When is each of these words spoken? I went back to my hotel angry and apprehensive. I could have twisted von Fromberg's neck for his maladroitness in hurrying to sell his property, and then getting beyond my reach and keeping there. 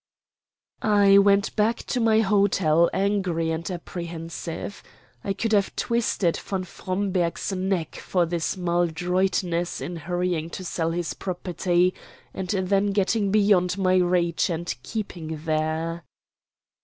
I 0.81 1.19
went 1.19 1.55
back 1.55 1.75
to 1.85 1.99
my 1.99 2.21
hotel 2.21 2.89
angry 2.91 3.51
and 3.51 3.69
apprehensive. 3.69 4.81
I 5.23 5.33
could 5.33 5.51
have 5.53 5.75
twisted 5.75 6.37
von 6.37 6.63
Fromberg's 6.63 7.51
neck 7.51 7.97
for 7.97 8.25
his 8.25 8.57
maladroitness 8.57 9.79
in 9.79 9.97
hurrying 9.97 10.49
to 10.49 10.63
sell 10.65 10.89
his 10.89 11.13
property, 11.13 11.93
and 12.33 12.47
then 12.49 12.93
getting 12.93 13.29
beyond 13.29 13.77
my 13.77 13.97
reach 13.97 14.49
and 14.49 14.73
keeping 14.81 15.39
there. 15.45 16.03